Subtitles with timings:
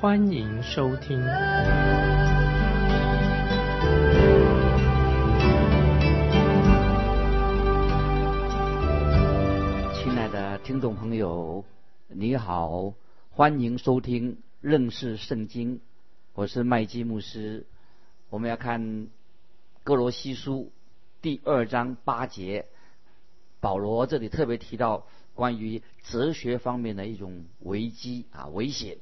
[0.00, 1.20] 欢迎收听。
[9.92, 11.66] 亲爱的听众朋友，
[12.08, 12.94] 你好，
[13.28, 15.82] 欢迎收听认识圣经，
[16.32, 17.66] 我是麦基牧师。
[18.30, 19.08] 我们要看
[19.84, 20.72] 哥罗西书
[21.20, 22.64] 第二章八节，
[23.60, 28.96] 保罗这里特别提到关于哲学方面的一种危机啊危险。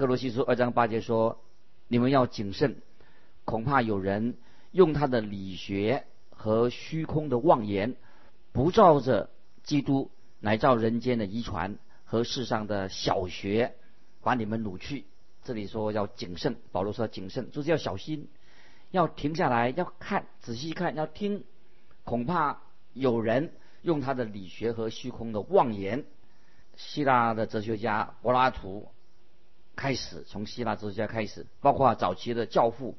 [0.00, 1.42] 哥罗西书二章八节说
[1.86, 2.80] ：“你们要谨慎，
[3.44, 4.38] 恐怕有人
[4.70, 7.96] 用他的理学和虚空的妄言，
[8.50, 9.28] 不照着
[9.62, 13.74] 基督，乃照人间的遗传和世上的小学，
[14.22, 15.04] 把你们掳去。”
[15.44, 18.30] 这里说要谨慎，保罗说谨慎，就是要小心。
[18.92, 21.44] 要停下来，要看仔细看，要听，
[22.04, 22.62] 恐怕
[22.94, 26.06] 有人用他的理学和虚空的妄言。
[26.74, 28.88] 希腊的哲学家柏拉图
[29.80, 32.98] 开始，从希腊哲学家开始，包括早期的教父，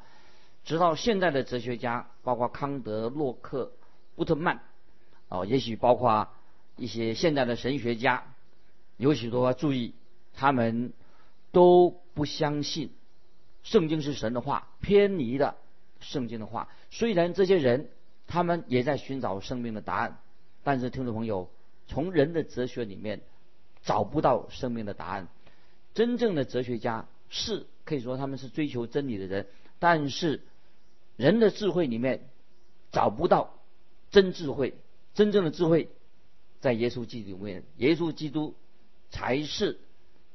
[0.64, 3.72] 直到现在的哲学家，包括康德、洛克、
[4.16, 4.62] 布特曼，
[5.30, 6.28] 哦，也许包括
[6.78, 8.34] 一些现代的神学家，
[8.98, 9.94] 有许多注意，
[10.34, 10.92] 他们
[11.52, 12.92] 都不相信
[13.62, 15.58] 圣经是神的话，偏离了。
[16.00, 17.92] 圣经的话，虽然这些人
[18.26, 20.18] 他们也在寻找生命的答案，
[20.64, 21.48] 但是听众朋友，
[21.86, 23.22] 从人的哲学里面
[23.84, 25.28] 找不到生命的答案。
[25.94, 29.48] 真正的哲学家是可以说他们是追求真理的人，
[29.80, 30.42] 但是
[31.17, 32.30] 人的智慧里面
[32.92, 33.60] 找不到
[34.10, 34.76] 真智慧。
[35.14, 35.89] 真正的智慧
[36.61, 38.55] 在耶稣基督里面，耶稣基督
[39.10, 39.80] 才是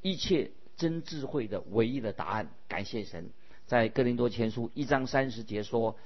[0.02, 2.50] 一切真智慧的唯一的答案。
[2.68, 3.30] 感谢神。
[3.66, 5.96] 在哥林多前书一章三十节说：“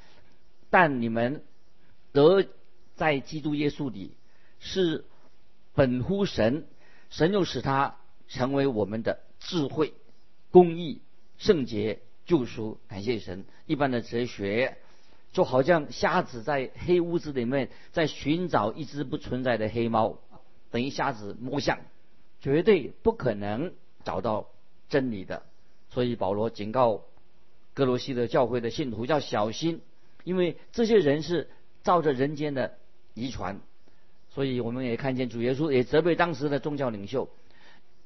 [0.70, 1.44] 但你们
[2.12, 2.46] 得
[2.94, 4.14] 在基督耶稣里
[4.60, 5.04] 是
[5.75, 6.66] 本乎神，
[7.10, 7.98] 神又使他
[8.30, 9.92] 成为我们的智慧、
[10.50, 11.02] 公义、
[11.36, 12.80] 圣洁、救赎。
[12.88, 13.44] 感谢神！
[13.66, 14.78] 一般的哲学
[15.32, 20.16] 就好像瞎子在黑屋子里面在寻找一只不存在的黑猫，
[20.70, 21.80] 等于瞎子摸象，
[22.40, 23.74] 绝对不可能
[24.04, 24.48] 找到
[24.88, 25.42] 真理的。
[25.90, 27.02] 所以保罗警告。”
[27.72, 29.80] 格罗西的教会的信徒要小心，
[30.24, 31.48] 因为这些人是
[31.84, 32.76] 照着人间的
[33.14, 33.60] 遗传，
[34.28, 37.30] 所以我们也看见主耶稣也责备当时的宗教领袖，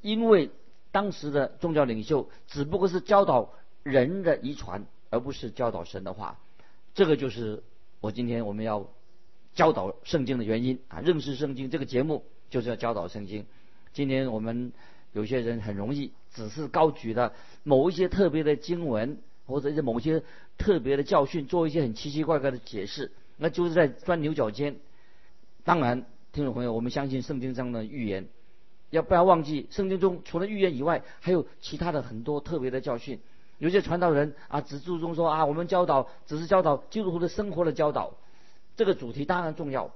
[0.04, 0.50] 因为
[0.92, 6.38] 当时的宗教领袖只不过是教导人的遗传，而不是教导神的话。
[6.94, 7.62] 这个就是
[8.00, 8.87] 我今天我们要
[9.54, 11.00] 教导圣经的原因啊！
[11.00, 13.47] 认识圣经这个节目就是要教导圣经。
[13.94, 14.72] 今天我们
[15.12, 17.32] 有些人很容易只是高举的
[17.62, 19.19] 某一些特别的经文。
[19.47, 20.22] 或者是某些
[20.56, 24.76] 特别的教训，做一些很奇奇怪怪的解释，那就是在钻牛角尖。
[25.64, 28.26] 当然，听众朋友，我们相信圣经上的预言，
[28.94, 33.21] 要不要忘记圣经中除了预言以外，还有其他的很多特别的教训。
[33.59, 38.15] 有些传道人啊，只注重说啊，我们教导只是教导基督徒的生活的教导，
[38.77, 39.93] 这个主题当然重要，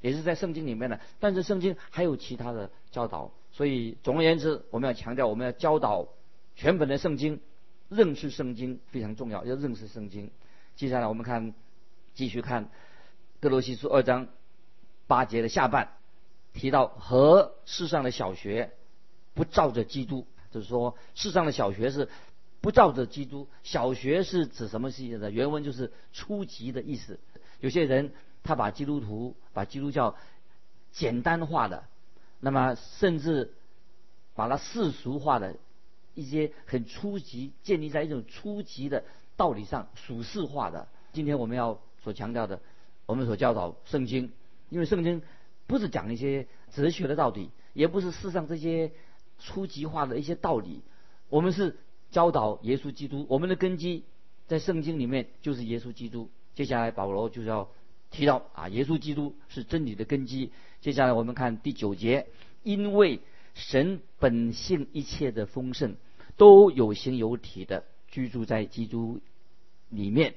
[0.00, 1.00] 也是在圣经里面的。
[1.20, 6.08] 但是圣经还有其他的教导，所以总而言之，我们要强调，我们要教导
[6.54, 7.40] 全本的圣经。
[7.90, 10.30] 认识圣经非常重要，要认识圣经。
[10.76, 11.54] 接下来我们看，
[12.12, 12.68] 继续看
[13.40, 14.28] 哥罗西书二章
[15.06, 15.96] 八节的下半，
[16.52, 18.72] 提到和世上的小学
[19.34, 22.08] 不照着基督，就是说世上的小学是
[22.60, 23.48] 不照着基督。
[23.62, 25.30] 小学是指什么意思的？
[25.30, 27.18] 原文就是初级的意思。
[27.60, 30.16] 有些人他把基督徒、把基督教
[30.92, 31.84] 简单化的，
[32.40, 33.52] 那么甚至
[34.34, 35.54] 把它世俗化的。
[36.14, 39.04] 一些很初级，建立在一种初级的
[39.36, 40.88] 道理上，俗世化的。
[41.12, 42.58] 今天我们要所强调的，
[43.06, 44.32] 我们所教导圣经，
[44.68, 45.22] 因为圣经
[45.68, 48.90] 不是讲一些哲学的道理，也不是世上这些
[49.38, 50.82] 初级化的一些道理，
[51.28, 51.76] 我们是
[52.10, 53.24] 教导耶稣基督。
[53.28, 54.02] 我们的根基
[54.48, 56.28] 在圣经里面就是耶稣基督。
[56.56, 57.68] 接下来保罗就要
[58.10, 60.50] 提到啊，耶稣基督是真理的根基。
[60.80, 62.26] 接下来我们看第九节，
[62.64, 63.20] 因为
[63.54, 65.94] 神本性一切的丰盛。
[66.36, 69.20] 都有形有体的居住在基督
[69.88, 70.36] 里面，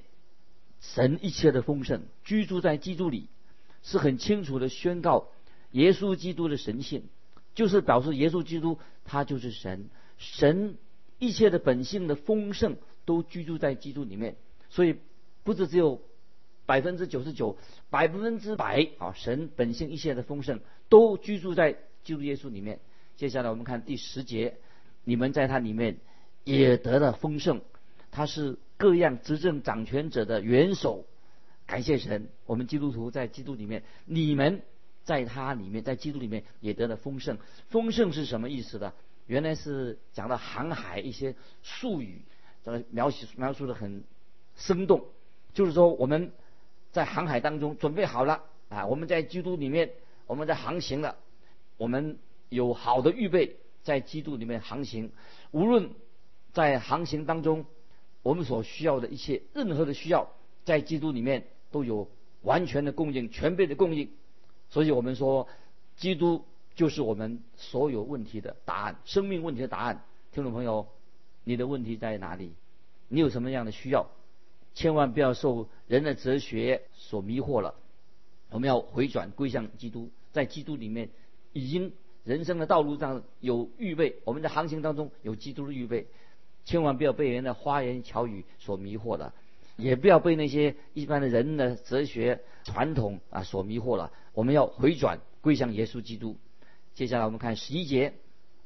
[0.79, 3.29] 神一切的丰盛居住在基督里，
[3.83, 5.29] 是很清楚的宣告
[5.71, 7.03] 耶稣基督的神性，
[7.55, 10.77] 就是表示耶稣基督他就是神，神
[11.19, 14.35] 一切的本性的丰盛都居住在基督里面。
[14.69, 14.97] 所以
[15.43, 16.01] 不是只有
[16.65, 17.57] 百分之九十九、
[17.89, 22.79] 百分之百啊，神本性一切的丰盛都居住在基督耶稣里面。
[23.17, 24.57] 接下来我们看第十节，
[25.03, 25.97] 你们在他里面
[26.43, 27.61] 也得了丰盛，
[28.11, 31.05] 他是各样执政掌权者的元首。
[31.71, 34.61] 感谢神，我们基督徒在基督里面，你们
[35.05, 37.37] 在他里面，在基督里面也得了丰盛。
[37.69, 38.91] 丰盛是什么意思呢？
[39.25, 41.33] 原来是讲到航海一些
[41.63, 42.23] 术语，
[42.65, 44.03] 这个描写描述的很
[44.57, 45.05] 生动，
[45.53, 46.33] 就是说我们
[46.91, 49.91] 在航海当中准备好了啊，我们在基督里面，
[50.27, 51.15] 我们在航行了，
[51.77, 52.19] 我们
[52.49, 55.13] 有好的预备，在基督里面航行，
[55.51, 55.91] 无论
[56.51, 57.65] 在航行当中，
[58.23, 60.33] 我们所需要的一切任何的需要，
[60.65, 61.47] 在基督里面。
[61.71, 62.09] 都有
[62.41, 64.09] 完全的供应，全备的供应，
[64.69, 65.47] 所以我们说，
[65.95, 66.45] 基督
[66.75, 70.03] 就是我们所有问题的答案，生命问题的答案。
[70.31, 70.87] 听众朋友，
[71.43, 72.53] 你的问题在哪里？
[73.07, 74.07] 你有什么样的需要？
[74.73, 77.75] 千万不要受人的哲学所迷惑了。
[78.49, 81.09] 我们要回转归向基督，在基督里面
[81.51, 86.07] 已经人生的道路上有预备，我们在航行当中有基督的预备，
[86.63, 89.33] 千万不要被人的花言巧语所迷惑了。
[89.81, 94.11] 也不要被那些一般的人的哲学传统啊所迷惑了。
[94.33, 96.37] 我们要回转归向耶稣基督。
[96.93, 98.13] 接下来我们看十一节，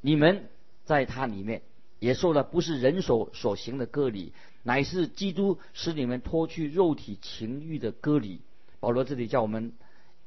[0.00, 0.48] 你们
[0.84, 1.62] 在他里面
[1.98, 4.32] 也受了不是人手所行的割礼，
[4.62, 8.42] 乃是基督使你们脱去肉体情欲的割礼。
[8.78, 9.72] 保罗这里叫我们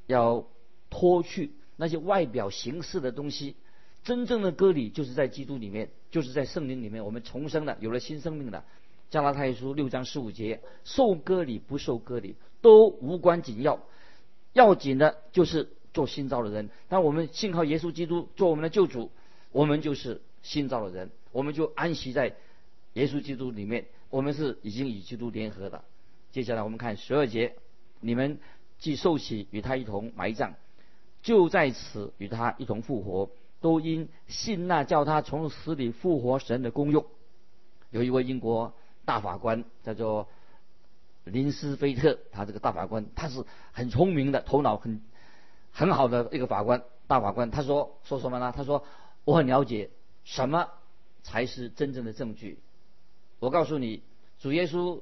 [0.08, 0.48] 要
[0.90, 3.56] 脱去那些外表形式的东西，
[4.04, 8.64] 真正的割礼就是在基督里面，就是在圣灵里面，我们重生了，有了新生命的。
[9.10, 13.80] 加拉太书六章十五节，受割礼不受割礼都无关紧要，
[14.54, 16.70] 要紧的就是做新造的人。
[16.90, 19.10] 当我们信靠耶稣基督做我们的救主，
[19.52, 22.36] 我们就是新造的人，我们就安息在
[22.94, 23.88] 耶稣基督里面。
[24.12, 25.84] 我们是已经与基督联合的。
[26.32, 27.56] 接下来我们看十二节，
[28.02, 28.40] 你们
[28.78, 30.54] 既受洗与他一同埋葬，
[31.24, 37.08] 就在此与他一同复活，都因信那叫他从死里复活神的功用。
[37.90, 38.76] 有一位英国。
[39.10, 40.28] 大法官叫做
[41.24, 45.02] 林斯菲特，他这个大法官他是很聪明的，头脑很
[45.72, 46.84] 很好的一个法官。
[47.08, 48.54] 大法官他说说什么呢？
[48.56, 48.86] 他说
[49.26, 49.90] 我很了解
[50.26, 50.70] 什么
[51.24, 52.60] 才是真正的证据。
[53.40, 54.04] 我告诉你，
[54.38, 55.02] 主耶稣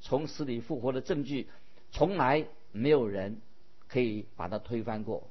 [0.00, 1.46] 从死里复活的证据，
[1.90, 3.42] 从来没有人
[3.86, 5.28] 可以把它推翻过。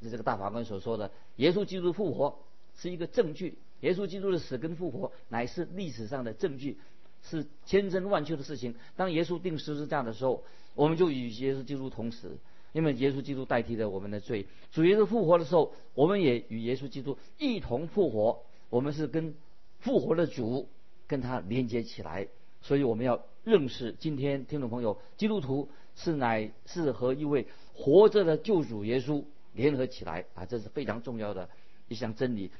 [0.00, 2.38] 就这个大法官所说的，耶稣基督复活
[2.76, 6.78] 是一个证据，耶稣基督的死跟复活乃是历史上的证据。
[7.22, 8.74] 是千真万确的事情。
[8.96, 10.42] 当耶稣定十字架的时候，
[10.74, 12.36] 我们就与耶稣基督同时，
[12.72, 14.46] 因为耶稣基督代替了我们的罪。
[14.70, 18.42] 主耶稣复活的时候，我们也与耶稣基督一同复活。
[18.70, 19.34] 我们是跟
[19.78, 20.68] 复活的主
[21.06, 22.26] 跟他连接起来，
[22.60, 29.22] 所以我们要认识今天听众朋友，基督徒是乃是和一位活着的救主耶稣
[29.52, 31.48] 联合起来啊，这是非常重要的
[31.88, 32.50] 一项真理。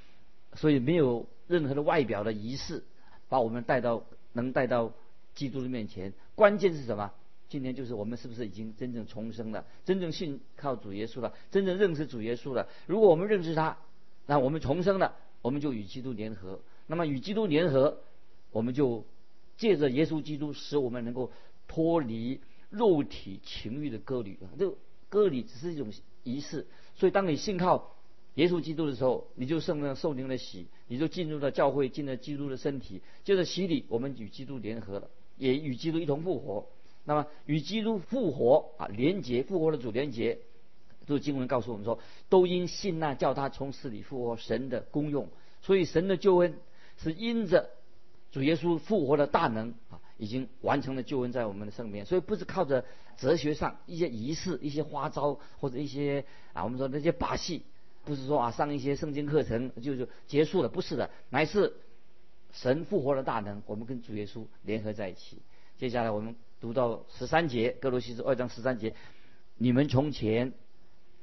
[0.55, 2.85] 所以没有任何的外表的仪式
[3.29, 4.05] 把我们带到。
[4.33, 4.93] 能带到
[5.35, 7.13] 基督的面前，关键是什么？
[7.49, 12.67] 今天就是我们是不是已经真正重生了，真正信靠主耶稣了，真正认识主耶稣了？
[12.87, 13.77] 如果我们认识他，
[14.27, 16.61] 那我们重生了，我们就与基督联合。
[16.87, 17.99] 那么与基督联合，
[18.51, 19.05] 我们就
[19.59, 21.31] 借着耶稣基督，使我们能够
[21.69, 22.41] 脱离
[22.71, 24.39] 肉体情欲的割礼。
[24.59, 24.75] 这
[25.09, 25.93] 割礼只是一种
[26.23, 27.95] 仪式，所以当你信靠。
[28.37, 33.03] 耶稣基督的时候，你就圣了受灵的洗，你就进入了教会，进了基督的身体。
[33.25, 36.67] 就是洗礼，我们与基督联合了，也与基督一同复活。
[37.05, 40.39] 那么与基督复活啊，连结复活的主连结，
[41.07, 41.99] 这经文告诉我们说，
[42.31, 45.29] 都因信那叫他从死里复活神的功用。
[45.61, 46.55] 所以神的救恩
[46.97, 47.69] 是因着
[48.31, 52.07] 主耶稣复活的大能啊，已经完成了救恩在我们的身边。
[52.07, 52.85] 所以不是靠着
[53.19, 56.25] 哲学上一些仪式、一些花招或者一些
[56.55, 57.63] 啊，我们说那些把戏。
[58.05, 61.75] 不是说啊，上一些圣经课程就就结束了，不是的，乃是
[62.53, 65.39] 神复活的大能，我们跟主耶稣联合在一起。
[65.79, 68.95] 接下来我们读到十三节，哥罗西书二章十三节，
[69.57, 70.53] 你们从前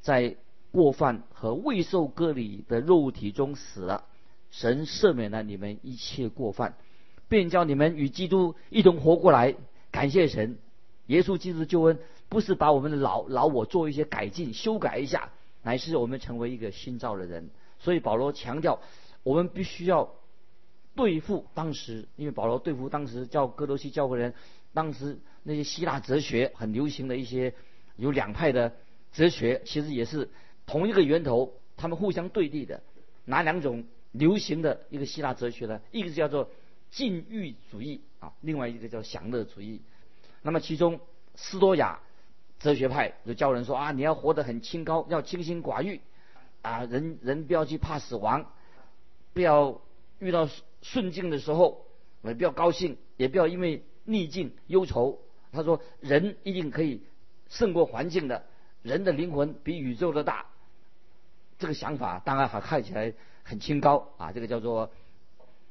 [0.01, 0.35] 在
[0.71, 4.05] 过犯和未受割礼的肉体中死了，
[4.49, 6.75] 神赦免了你们一切过犯，
[7.27, 9.55] 便叫你们与基督一同活过来。
[9.91, 10.57] 感谢神，
[11.07, 15.31] 耶稣基督的救恩不是把我们的老老我做一些改进、修改一下。
[15.69, 18.81] 乃是我们成为一个新造的人，所以保罗强调，
[19.21, 20.15] 我们必须要
[20.95, 24.33] 对付当时，因为保罗对付当时叫哥罗西教会人，
[24.73, 27.53] 当时那些希腊哲学很流行的一些
[27.97, 28.73] 有两派的
[29.13, 30.31] 哲学，其实也是
[30.65, 32.81] 同一个源头，他们互相对立的。
[33.25, 35.79] 哪两种流行的一个希腊哲学呢？
[35.91, 36.49] 一个叫做
[36.89, 39.83] 禁欲主义啊，另外一个叫享乐主义。
[40.41, 40.99] 那么其中
[41.35, 41.99] 斯多亚
[42.59, 46.01] 哲学派就教人说啊，你要活得很清高，要清心寡欲
[46.61, 48.45] 啊，人人不要去怕死亡，
[49.33, 49.81] 不要
[50.19, 50.49] 遇到
[50.81, 51.85] 顺境的时候
[52.21, 55.19] 也不要高兴，也不要因为逆境忧愁。
[55.51, 57.01] 他说人一定可以
[57.47, 58.43] 胜过环境的，
[58.83, 60.45] 人的灵魂比宇宙的大。
[61.57, 63.13] 这个想法当然还看起来
[63.43, 64.91] 很清高啊，这个叫做，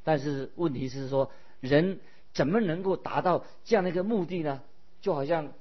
[0.04, 1.30] 但是问题是说
[1.60, 2.00] 人
[2.32, 4.62] 怎么能够达到这样的一个目的呢？
[5.00, 5.52] 就好像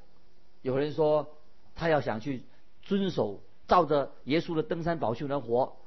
[0.62, 1.28] 有人说
[1.76, 2.44] 他要想去
[2.82, 5.78] 遵守照着耶稣的登山宝训来活，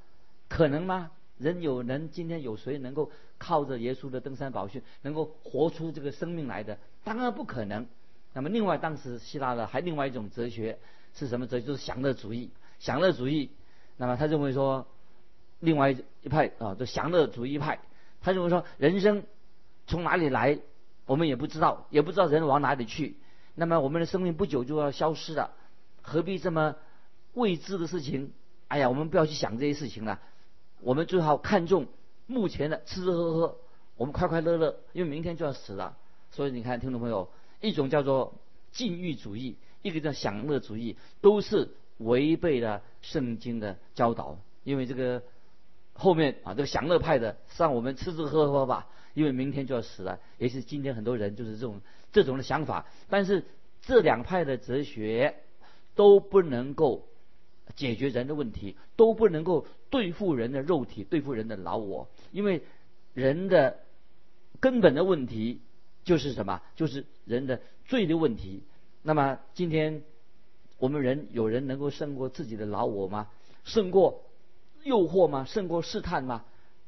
[0.48, 1.10] 可能吗？
[1.38, 6.76] 人有人今天有谁能够靠着耶稣的登山宝训能够活出这个生命来的？
[7.02, 7.86] 当然不可能。
[8.34, 10.78] 那么另外当时希腊的还另外一种哲学
[11.14, 11.66] 是什么哲学？
[11.66, 12.50] 就是享乐主义。
[12.78, 13.50] 享乐主义。
[13.96, 14.86] 那么他认为说，
[15.60, 17.80] 另外一派啊，就享乐主义派，
[18.20, 19.24] 他认为说，人生
[19.86, 20.58] 从哪里来，
[21.06, 23.16] 我们也不知道，也不知道人往哪里去。
[23.54, 25.52] 那么我们的生命不久就要消失了，
[26.02, 26.76] 何必这么
[27.34, 28.32] 未知的事情？
[28.68, 30.20] 哎呀，我们不要去想这些事情了，
[30.80, 31.86] 我们最好看重
[32.26, 33.56] 目前的吃吃喝喝，
[33.96, 35.96] 我们快快乐乐，因为明天就要死了。
[36.30, 37.28] 所以你看，听众朋友，
[37.60, 38.34] 一种叫做
[38.72, 41.70] 禁欲主义，一个叫享乐主义，都是。
[42.00, 45.22] 违背了圣经的教导，因为这个
[45.92, 50.18] 后面啊，这个享乐派的让我们吃吃喝喝吧，因为明天就要死了。
[50.38, 52.86] 也是今天很多人就是这种这种的想法。
[53.08, 53.44] 但是
[53.82, 55.36] 这两派的哲学
[55.94, 57.08] 都不能够
[57.74, 62.08] 解决人的问题，都不能够对付人的肉体，对付人的老我。
[62.32, 62.62] 因为
[63.14, 63.78] 人的
[64.60, 65.60] 根本的问题
[66.04, 66.62] 就是什么？
[66.76, 68.62] 就是人的罪的问题。
[69.02, 70.02] 那么今天。
[70.78, 73.28] 我们人有人能够胜过自己的老我吗？
[73.64, 74.24] 胜过
[74.82, 75.44] 诱惑吗？
[75.44, 76.42] 胜过试探吗？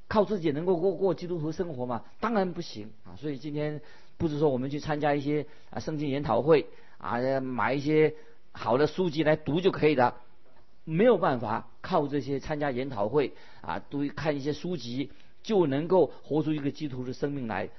[0.08, 2.02] 靠自己能够过过基督徒生活吗？
[2.18, 3.12] 当然不行啊！
[3.16, 3.82] 所以今天
[4.18, 6.66] 不是说我们去参加一些啊圣经研讨会
[6.98, 8.14] 啊，买一些
[8.52, 10.14] 好的书籍来读就可以的，
[10.84, 15.10] 没有办法靠这些参加研讨会啊，读看一些书籍
[15.42, 17.70] 就能够活出一个基督徒的生命来。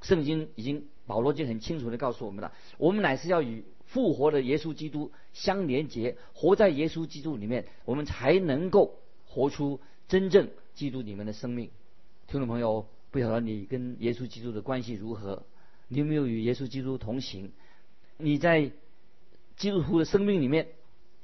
[0.00, 3.64] 圣经已经保罗就很清楚的告诉我们了，我们乃是要与。
[3.84, 8.94] 复活的耶稣基督相连接，活在耶稣基督里面，我们才能够
[9.26, 11.68] 活出真正基督里面的生命。
[12.26, 15.44] 听众朋友，不晓得你跟耶稣基督的关系如何？
[15.86, 17.52] 你有没有与耶稣基督同行？
[18.16, 18.72] 你在
[19.56, 20.66] 基督徒的生命里面，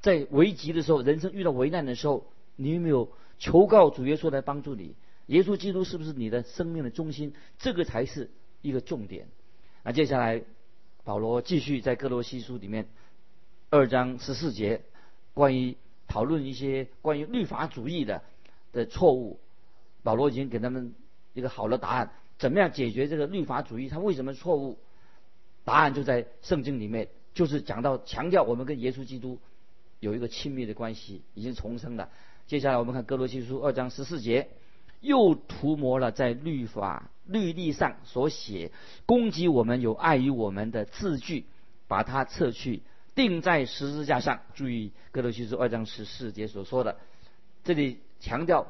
[0.01, 4.95] 在危急的时候，人生遇到危难的时候，你有没有求告主耶稣来帮助你？
[5.27, 7.33] 耶稣基督是不是你的生命的中心？
[7.59, 8.31] 这个才是
[8.63, 9.27] 一个重点。
[9.83, 10.45] 那接下来。
[11.05, 12.87] 保罗继续在哥罗西书里面
[13.71, 14.83] 二章十四节，
[15.33, 15.75] 关于
[16.07, 18.23] 讨论一些关于律法主义的
[18.73, 19.41] 的错误。
[20.03, 20.93] 保罗已经给他们
[21.39, 23.89] 一个好的答案，怎么样解决这个律法主义？
[23.89, 24.79] 它为什么错误？
[25.65, 29.39] 答案就在圣经里面，就是讲到强调我们跟耶稣基督
[30.01, 32.09] 有一个亲密的关系，已经重生了。
[32.47, 34.49] 接下来我们看哥罗西书二章十四节，
[35.01, 37.11] 又涂抹了在律法。
[37.27, 38.73] 律例上所写
[39.05, 41.45] 攻击我们有碍于我们的字句，
[41.87, 42.81] 把它撤去，
[43.15, 44.41] 钉在十字架上。
[44.55, 46.97] 注意哥罗西书二章十四节所说的，
[47.65, 48.67] 这里强调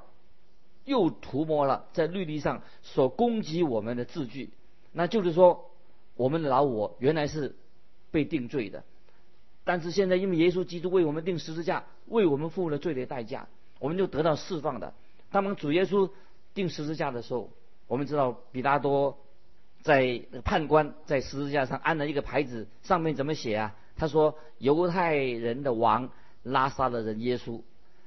[0.88, 4.50] 又涂抹了在律例上所攻击我们的字句，
[4.90, 5.70] 那就是说
[6.16, 7.54] 我们的老我原来是
[8.10, 8.82] 被定罪的，
[9.62, 13.46] 但是现在因为耶稣基督为我们定十字架，为我们付了罪的代价，
[13.78, 14.92] 我们就得到释放的。
[15.30, 16.10] 当主耶稣
[16.54, 17.50] 定十字架的时候。
[17.88, 19.16] 我们知道，比拉多
[19.80, 23.74] 在判官在十字架上安了一个牌子，上面怎么写啊？
[23.96, 26.10] 他说：“犹太人的王
[26.42, 27.62] 拉萨的人耶稣。”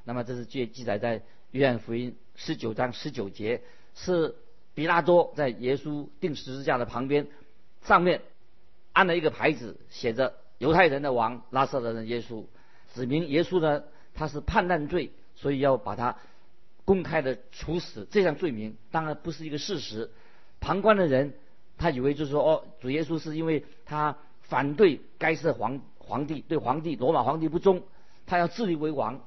[0.06, 3.62] 那么这是记记载在约翰福音十九章十九节，
[3.96, 4.36] 是
[4.74, 7.28] 比拉多在耶稣钉十字架的旁边，
[7.84, 8.22] 上面
[8.94, 12.46] 安了一个牌子，写着“犹太人的王拉萨的耶稣”，
[12.94, 16.18] 指明耶稣呢他是叛乱罪，所以要把他。
[16.84, 20.10] 公开的处死这项罪名，当然不是一个事实。
[20.60, 21.34] 旁观的人，
[21.78, 27.84] 他以为就是说，哦，主耶稣是因为他反对该世皇皇帝，对皇帝罗马皇帝不忠，
[28.26, 29.22] 他要自立为王。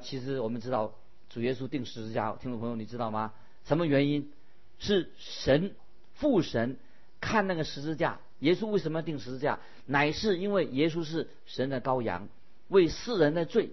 [0.00, 0.94] 其实我们知道，
[1.28, 3.34] 主耶稣定十字架，听众朋友你知道吗？
[3.64, 4.30] 什么原因？
[4.78, 5.74] 是神
[6.14, 6.76] 父神
[7.20, 9.58] 看那个十字架，耶稣为什么要定十字架？
[9.86, 12.28] 乃是因为耶稣是神的羔羊，
[12.68, 13.70] 为世人的罪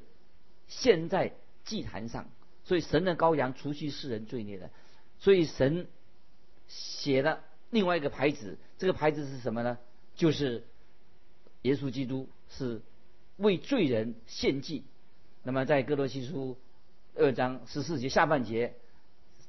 [0.67, 1.33] 献在
[1.65, 2.29] 祭坛上。
[2.65, 4.69] 所以神的羔羊除去世人罪孽的，
[5.19, 5.87] 所以神
[6.69, 7.41] 写了
[7.71, 9.77] 另外一个牌子，这个牌子是什么呢？
[10.15, 10.63] 就是
[11.63, 12.81] 耶稣基督是
[13.35, 14.85] 为罪人献祭。
[15.43, 16.57] 那么在哥罗西书
[17.15, 18.73] 二章十四节下半节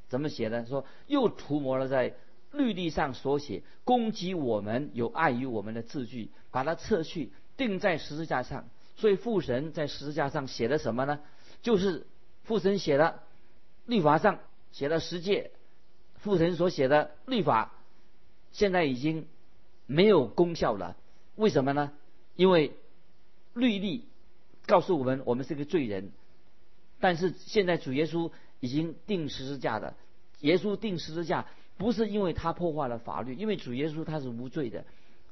[0.09, 0.66] 怎么写呢？
[0.66, 2.14] 说又涂抹了在
[2.52, 8.68] 律例上所写攻击我们有碍于我们的字句，把它撤去，钉在十字架上。
[8.97, 11.21] 所以父神在十字架上写的什么呢？
[11.62, 12.06] 就是
[12.42, 13.23] 父神写的
[13.87, 14.38] 律法上
[14.71, 15.50] 写了十诫，
[16.16, 17.73] 父神所写的律法
[18.52, 19.26] 现在已经
[19.87, 20.97] 没有功效了。
[21.35, 21.92] 为什么呢？
[22.37, 22.76] 因为
[23.54, 24.06] 律例
[24.66, 26.12] 告诉我们，我们是个罪人。
[27.00, 29.94] 但是现在主耶稣已经定十字架的，
[30.40, 31.46] 耶稣定十字架
[31.76, 34.84] 不是因为他破坏了法律，因为主耶稣他是无罪的，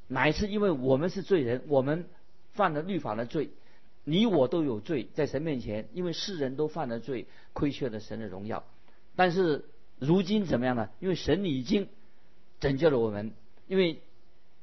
[0.09, 2.07] 乃是因为我们是罪人，我们
[2.53, 3.51] 犯了律法的罪，
[4.05, 8.65] 你我都有罪在神面前，因为世人都犯了罪，亏缺了神的荣耀。
[9.17, 9.65] 但是
[9.99, 10.91] 如今怎么样呢？
[11.01, 11.89] 因为神已经
[12.61, 13.33] 拯救了我们，
[13.67, 14.01] 因为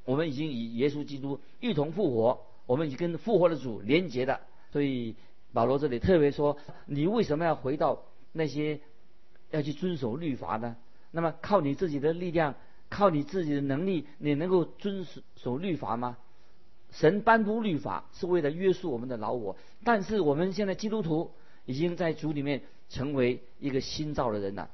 [0.05, 4.41] 我们已经与耶稣基督一同复活，我们已经跟复活的主连结的，
[4.71, 5.15] 所以。
[5.51, 8.79] 保罗这里特别说：“你为什么要回到那些
[9.49, 10.75] 要去遵守律法呢？
[11.11, 12.53] 那么靠你自己的力量，
[12.87, 16.17] 靠你自己的能力，你能够遵守律法吗？
[16.91, 21.31] 神颁布律法是为了约束我们的老我，但是我们现在基督徒
[21.65, 24.69] 已经在主里面成为一个新造的人了。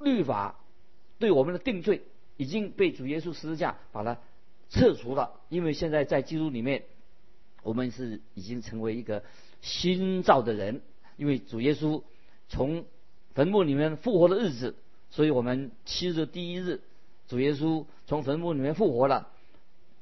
[0.00, 0.58] 律法
[1.18, 2.02] 对我们的定罪
[2.38, 4.18] 已经被主耶稣十字架把它
[4.70, 6.84] 撤除了，因为现在在基督里面，
[7.62, 9.22] 我们是已经成为一个。”
[9.64, 10.82] 新造的人，
[11.16, 12.02] 因为主耶稣
[12.48, 12.84] 从
[13.32, 14.76] 坟墓里面复活的日子，
[15.08, 16.82] 所以我们七日的第一日，
[17.26, 19.30] 主耶稣从坟墓里面复活了，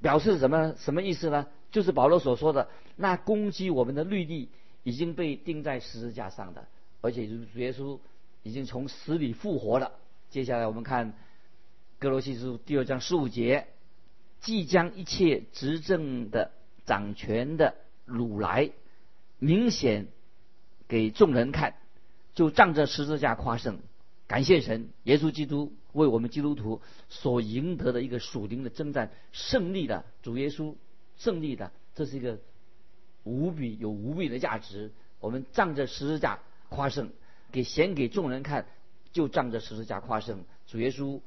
[0.00, 1.47] 表示什么什么意思呢？
[1.71, 4.49] 就是保罗所说的，那攻击我们的律例
[4.83, 6.66] 已经被钉在十字架上的，
[7.00, 8.00] 而且主耶稣
[8.42, 9.92] 已经从死里复活了。
[10.28, 11.14] 接下来我们看
[12.00, 13.69] 哥罗西书第二章十五节，
[14.40, 16.50] 即将一切执政的
[16.85, 17.76] 掌权的
[18.09, 18.73] 掳来。
[19.43, 20.07] 明显
[20.87, 21.75] 给众人看，
[22.33, 23.81] 就仗着十字架夸胜，
[24.29, 30.77] 感谢神，耶稣基督为我们基督徒所赢得的一个属灵的征战胜利的主耶稣
[31.16, 32.38] 胜利的，这是一个
[33.25, 34.93] 无比有无比的价值。
[35.19, 36.38] 我们仗着十字架
[36.69, 37.11] 夸胜，
[37.51, 38.66] 给显给众人看，
[39.11, 40.45] 就仗着十字架夸胜。
[40.69, 41.21] 主耶稣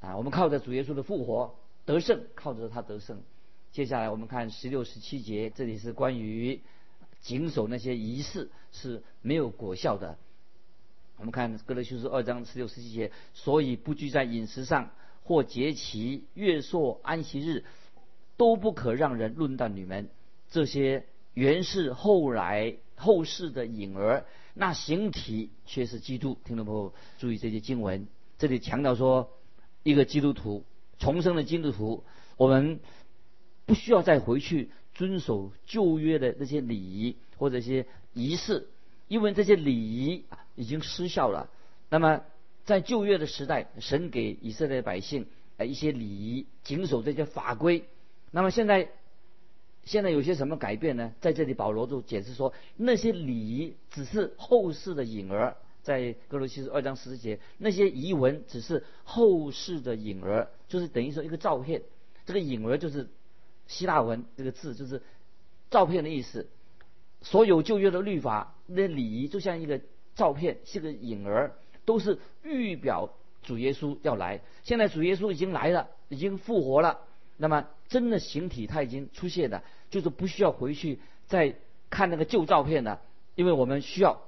[0.00, 3.22] 啊，我们靠着主耶稣的复活得胜，靠着他得胜。
[3.70, 6.60] 接下来我们看十六十七节，这里是关于。
[7.24, 10.18] 谨守那些仪式是没有果效的。
[11.16, 14.90] 我们看哥罗西书二章十六十七节，所以不拘在饮食上，
[15.22, 17.64] 或节期、月朔、安息日，
[18.36, 20.10] 都不可让人论断你们。
[20.50, 26.36] 这些原是后来后世的影儿，那形体却是基督。
[26.44, 28.06] 听众朋友注意这些经文，
[28.36, 29.30] 这里强调说，
[29.82, 30.64] 一个基督徒
[30.98, 32.04] 重生的基督徒，
[32.36, 32.80] 我们
[33.66, 34.70] 不需要再回去。
[34.96, 38.68] 遵守旧约的那些礼仪或者一些仪式，
[39.08, 40.24] 因为这些礼仪
[40.54, 41.50] 已经失效了。
[41.90, 42.22] 那么
[42.64, 47.86] 在旧约的时代，神给以色列百姓呃一些礼仪，谨守这些法规。
[48.30, 48.88] 那么现在
[49.82, 51.12] 现在有些什么改变呢？
[51.20, 61.82] 在这里保罗就解释说，那些礼仪只是后世的影儿，在哥罗西书二章十节，那些遗文只是后世的影儿，就是等于说一个照片。
[62.26, 63.08] 这个影儿就是。
[63.66, 65.02] 希腊文这个字就是
[65.70, 66.48] 照片的意思。
[67.22, 69.80] 所有旧约的律法、那礼仪，就像一个
[70.14, 71.52] 照片，是个影儿，
[71.86, 73.08] 都是预表
[73.42, 74.42] 主耶稣要来。
[74.62, 77.00] 现在主耶稣已经来了，已经复活了。
[77.38, 81.56] 那么真的形体他已经出现了，就是不需要回去再
[81.88, 83.00] 看那个旧照片了，
[83.34, 84.20] 因为我们需要。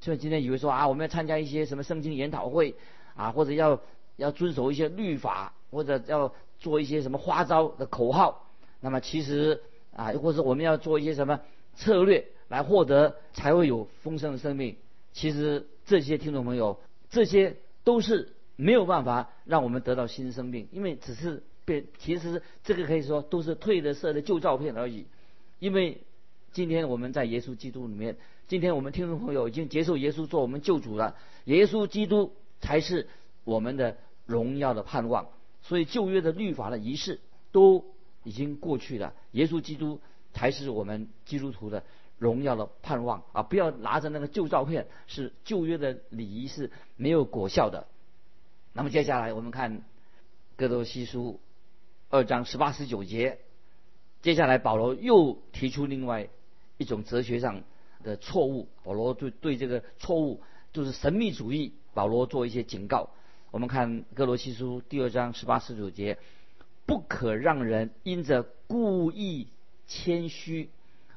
[0.00, 2.74] 就今天以为说啊，我们要参加一些什么圣经研讨会
[3.14, 3.80] 啊，或者要
[4.16, 8.46] 要遵守一些律法，或者要做一些什么花招的口号。
[8.80, 9.60] 那么其实
[9.92, 11.40] 啊，或者我们要做一些什么
[11.74, 14.76] 策略来获得才会有丰盛的生命？
[15.12, 21.86] 其实这些听众朋友，这些都是没有办法让我们得到新生命，因为只是变。
[21.98, 25.06] 其实这个可以说都是褪了色的旧照片而已。
[25.58, 26.00] 因为
[26.52, 28.16] 今天我们在耶稣基督里面，
[28.48, 33.08] 今天我们听众朋友已经接受耶稣做我们救主了，耶稣基督才是
[33.44, 35.26] 我们的荣耀的盼望。
[35.62, 37.20] 所以旧约的律法的仪式
[37.52, 37.84] 都。
[38.22, 40.00] 已经过去了，耶稣基督
[40.32, 41.82] 才是我们基督徒的
[42.18, 43.42] 荣耀的盼望啊！
[43.42, 47.86] 不要拿着那个旧照片，是旧约的礼仪是没有果效的。
[48.72, 49.82] 那么接下来我们看
[50.56, 51.40] 哥罗西书
[52.10, 53.38] 二章十八十九节，
[54.20, 56.28] 接下来保罗又提出另外
[56.76, 57.62] 一种哲学上
[58.02, 58.68] 的错误。
[58.84, 63.08] 保罗对对这个错误就是神秘主义，保罗做一些警告。
[63.50, 66.18] 我们看哥罗西书第二章十八十九节。
[66.90, 69.46] 不可让人因着故意
[69.86, 70.70] 谦虚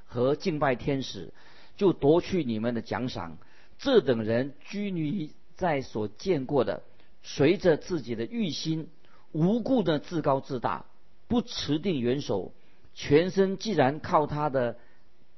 [0.05, 1.33] 和敬拜天使，
[1.77, 3.39] 就夺去你们的奖赏。
[3.79, 6.83] 这等人拘泥在所见过的，
[7.23, 8.87] 随着自己的欲心
[9.31, 10.85] 无故的自高自大，
[11.27, 12.53] 不持定元首，
[12.93, 14.77] 全身既然靠他的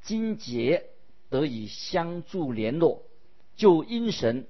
[0.02, 0.88] 筋节
[1.30, 3.04] 得以相助联络，
[3.56, 4.48] 就因神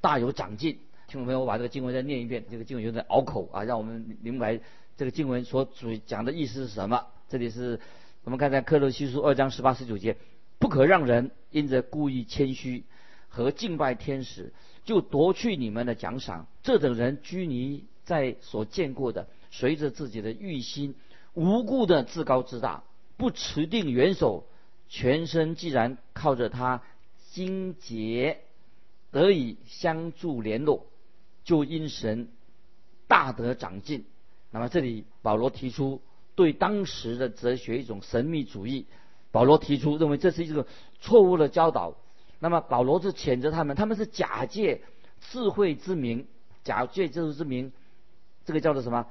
[0.00, 0.80] 大有长进。
[1.06, 4.60] 听众朋友，我把这个经文再念一遍，这个经文有点拗口啊，让我们明白
[5.00, 7.06] 这个经文所主讲的意思是什么。
[7.30, 7.80] 这里是
[8.22, 10.18] 我们看在《克罗西书》二章十八十九节，
[10.58, 12.84] 不可让人因着故意谦虚
[13.30, 14.52] 和敬拜天使，
[14.84, 16.48] 就夺去你们的奖赏。
[16.62, 20.94] 这等人拘泥在所见过的，随着自己的欲心，
[21.32, 22.84] 无故的自高自大，
[23.16, 24.44] 不持定元首，
[24.90, 26.82] 全身既然靠着他
[27.30, 28.40] 精节
[29.10, 30.84] 得以相助联络。
[31.42, 32.28] 就因神
[33.08, 34.04] 大得长进，
[34.50, 36.02] 那么这里保罗提出
[36.34, 38.86] 对当时的哲学一种神秘主义，
[39.30, 40.66] 保罗提出认为这是一个
[41.00, 41.96] 错误的教导。
[42.38, 44.82] 那么保罗就谴责他们，他们是假借
[45.20, 46.26] 智慧之名，
[46.64, 47.72] 假借智慧之名，
[48.44, 49.06] 这个叫做什么？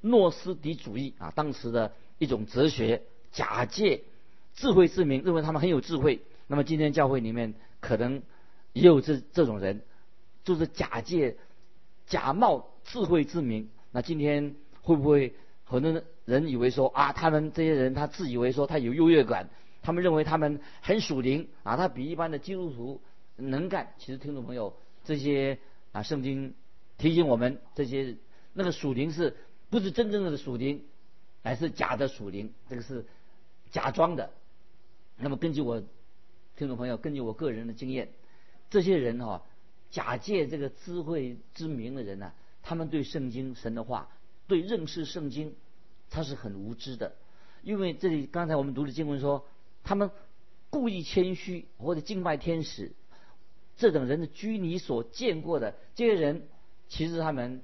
[0.00, 4.02] 诺斯底主义啊，当时的一种哲学，假借
[4.54, 6.20] 智慧之名，认为他们很有智慧。
[6.46, 8.22] 那么今天教会里面可能
[8.72, 9.82] 也有这这种人，
[10.44, 11.36] 就是假借。
[12.06, 19.48] 假冒智慧之名，那今天会不会很多人以为说啊，他们这些人他自以为说他有优越感，
[19.82, 23.00] 他们认为他们很属灵啊，他比一般的基督徒
[23.36, 23.94] 能干。
[23.98, 25.58] 其实听众朋友，这些
[25.92, 26.54] 啊圣经
[26.98, 28.16] 提醒我们，这些
[28.52, 29.36] 那个属灵是
[29.70, 30.84] 不是真正的属灵，
[31.42, 33.04] 乃是假的属灵，这个是
[33.70, 34.30] 假装的。
[35.16, 35.82] 那么根据我
[36.56, 38.10] 听众朋友，根据我个人的经验，
[38.70, 39.42] 这些人哈。
[39.90, 42.32] 假借这个智慧之名的人呢，
[42.64, 44.08] 他们对圣经神的话，
[44.46, 45.54] 对认识圣经，
[46.10, 47.14] 他是很无知的。
[47.62, 49.46] 因为这里刚才我们读的经文说，
[49.82, 50.10] 他们
[50.70, 52.92] 故意谦虚或者敬拜天使，
[53.76, 56.48] 这等人的居你所见过的这些人，
[56.88, 57.62] 其实他们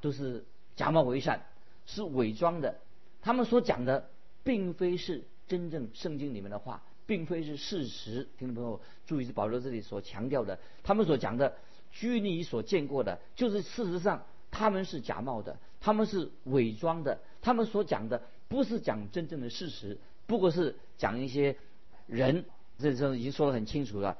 [0.00, 0.44] 都是
[0.76, 1.46] 假冒为善，
[1.86, 2.78] 是伪装的。
[3.20, 4.10] 他们所讲的，
[4.44, 6.82] 并非是真正圣经里面的话。
[7.04, 11.56] 并非是事实，听众朋友注意，是保罗这里所强调的，他们所讲的，
[11.90, 21.56] 居你所见过的，就是事实上他们是假冒的，他们是伪装的，他们所讲的不是讲真正的事实，不过是讲一些
[22.06, 22.44] 人，
[22.78, 24.16] 这时候已经说得很清楚了，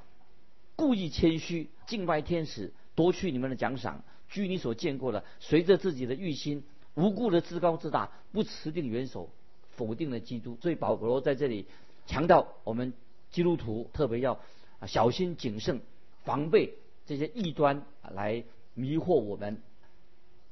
[0.74, 6.64] 故意谦虚，敬拜天使，夺去你们的奖赏，居你所见过的，随着自己的欲心，
[6.94, 9.28] 无故的自高自大，不持定元首，
[9.76, 11.66] 否定了基督，所以保罗在这里。
[12.04, 12.92] 强调我们
[13.30, 14.40] 基督徒特别要
[14.86, 15.80] 小心谨慎，
[16.24, 16.74] 防备
[17.06, 18.42] 这些异端来
[18.74, 19.60] 迷惑我们。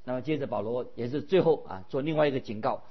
[0.05, 2.83] 那么接着保罗也是最后啊做另外一个警告，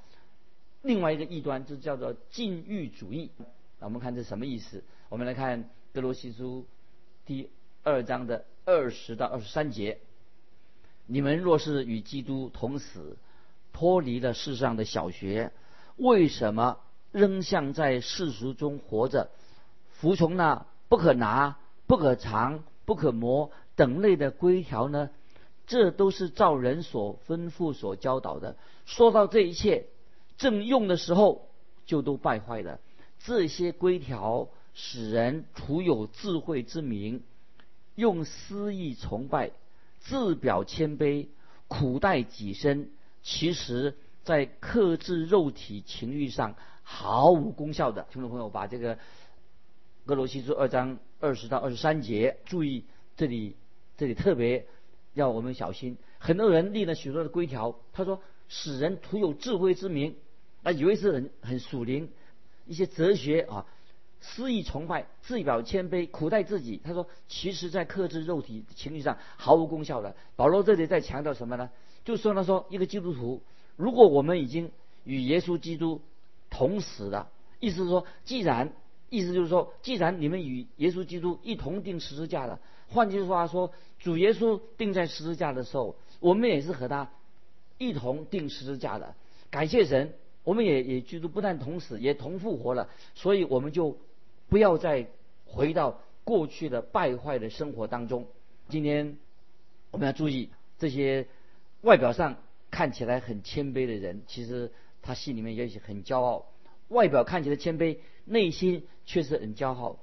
[0.82, 3.32] 另外一个异端就叫做禁欲主义。
[3.80, 4.84] 那我们看这什么意思？
[5.10, 6.66] 我们来看哥罗西书
[7.26, 7.50] 第
[7.84, 10.00] 二章的二十到二十三节：
[11.06, 13.18] 你们若是与基督同死，
[13.74, 15.52] 脱离了世上的小学，
[15.98, 16.78] 为什么？
[17.12, 19.32] 仍像在世俗中活着，
[19.90, 25.10] 服从那不可拿、不可藏、不可磨等类的规条呢？
[25.70, 28.58] 这都是照人所吩咐、所教导的。
[28.86, 29.86] 说到这一切，
[30.38, 31.48] 正用的时候
[31.86, 32.82] 就都败坏了。
[33.20, 37.24] 这些规条使人徒有智慧之名，
[37.94, 39.52] 用私意崇拜，
[40.00, 41.28] 自表谦卑，
[41.68, 42.90] 苦待己身，
[43.22, 46.56] 其实在克制肉体情欲上。
[46.92, 48.96] 毫无功效的，听众朋友，把这个
[50.08, 52.84] 《哥罗西书》二章二十到二十三节，注意
[53.16, 53.56] 这里，
[53.96, 54.66] 这里特别
[55.20, 55.98] 要我们小心。
[56.18, 60.16] 很多人立了许多的规条，他说使人徒有智慧之名，
[60.64, 62.10] 啊，以为是很很属灵，
[62.66, 63.66] 一些哲学啊，
[64.22, 66.82] 肆意崇拜，自表谦卑，苦待自己。
[66.84, 70.16] 他说，其实在克制肉体情绪上毫无功效的。
[70.36, 71.70] 保罗这里在强调什么呢？
[72.04, 73.44] 就说他说，一个基督徒，
[73.76, 74.72] 如果我们已经
[75.04, 76.02] 与耶稣基督
[76.50, 77.28] 同死的
[77.60, 78.72] 意思是说，既然
[79.10, 87.12] 意思就是说，既然你们与耶稣基督一同定十字架了，换句话说，主耶稣定在十字架的时候，我们也是和他
[87.78, 89.14] 一同定十字架的。
[89.52, 92.90] 感谢神，我们也也基督不但同死，也同复活了。
[93.16, 93.98] 所以我们就
[94.50, 95.08] 不要再
[95.46, 98.28] 回到过去的败坏的生活当中。
[98.70, 99.18] 今天
[99.92, 101.28] 我们要注意这些
[101.82, 102.38] 外表上
[102.72, 104.72] 看起来很谦卑的人，其实。
[105.02, 106.46] 他心里面也许很骄傲，
[106.90, 109.98] 外表看起来谦卑，内心却是很骄傲。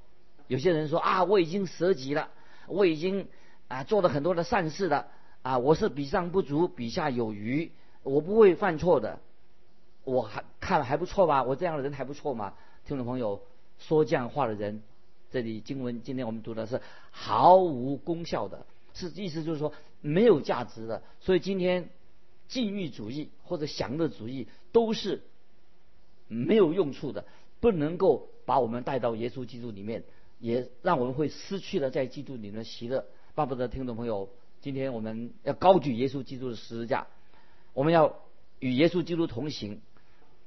[0.48, 2.30] 有些人说啊，我已经舍己了，
[2.66, 3.28] 我已经
[3.68, 5.08] 啊做了很多的善事的
[5.42, 7.70] 啊，我是比上不足，比下有余，
[8.02, 9.20] 我不会犯错的，
[10.04, 11.42] 我还看还不错吧？
[11.42, 12.54] 我这样的人还不错吗？
[12.86, 13.40] 听众朋友，
[13.78, 14.82] 说这样话的人，
[15.30, 21.02] 这里经文今天我们读的是毫无功效的，是意思就是说没有价值的。
[21.20, 21.88] 所以今天
[22.48, 25.22] 禁欲主义或者享乐主义都是
[26.28, 27.24] 没有用处的，
[27.60, 30.04] 不能够把我们带到耶稣基督里面，
[30.40, 33.04] 也让我们会失去了在基督里面的喜乐。
[33.36, 34.30] 巴不得听众朋友，
[34.62, 37.06] 今天我们要高举耶稣基督的十字架，
[37.74, 38.18] 我们要
[38.60, 39.82] 与耶稣基督同行，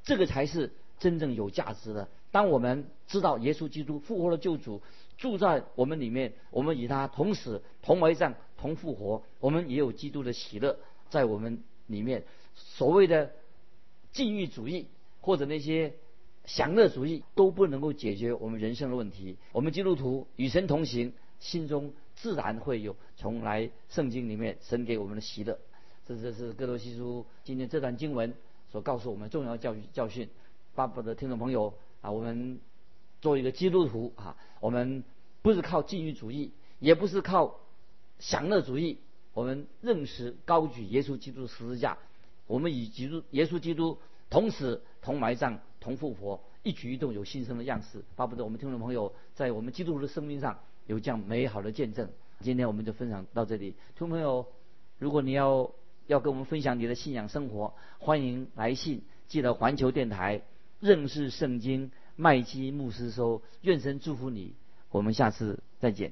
[0.02, 2.10] 这个才是真正有价值的。
[2.32, 4.82] 当我们知道耶稣基督复活的救主
[5.20, 10.80] 住在我们里面，我们与他同死、同埋葬、同复活，我们也有基督的喜乐
[11.12, 12.24] 在我们里面。
[12.56, 13.34] 所谓的
[14.12, 14.88] 禁欲主义
[15.22, 15.94] 或者那些
[16.46, 19.38] 享乐主义都不能够解决我们人生的问题。
[19.52, 25.60] 我们基督徒与神同行，心中自然会有从来圣经里面神给我们的喜乐。
[26.06, 28.34] 这这是哥罗西书今天这段经文
[28.72, 30.30] 所告诉我们重要教育教训。
[30.76, 31.74] 巴不得听众朋友。
[32.02, 32.62] 啊，我们
[33.20, 35.04] 做一个基督徒啊，我们
[35.42, 37.60] 不是靠禁欲主义，也不是靠
[38.20, 39.00] 享乐主义，
[39.34, 41.98] 我们认识高举耶稣基督十字架，
[42.48, 43.98] 我们与基督耶稣基督
[44.30, 48.02] 同死、同埋葬、同复活，一举一动有新生的样式。
[48.16, 50.58] 巴不得我们听众朋友在我们基督徒的生命上
[50.90, 52.10] 有这样美好的见证。
[52.40, 54.48] 今天我们就分享到这里，听众朋友，
[54.98, 55.70] 如果你要
[56.08, 60.42] 要跟我们分享你的信仰生活，欢迎来信记得环球电台。
[60.80, 64.56] 认识圣经，麦基牧师说：“愿神祝福你，
[64.90, 66.10] 我们下次再见。”